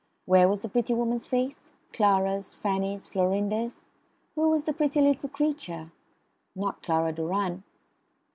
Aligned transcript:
Where 0.25 0.47
was 0.49 0.61
the 0.61 0.67
pretty 0.69 0.95
woman's 0.95 1.27
face? 1.27 1.73
Clara's 1.93 2.53
Fanny's 2.53 3.05
Florinda's? 3.05 3.83
Who 4.33 4.49
was 4.49 4.63
the 4.63 4.73
pretty 4.73 4.99
little 4.99 5.29
creature? 5.29 5.91
Not 6.55 6.81
Clara 6.81 7.13
Durrant. 7.13 7.61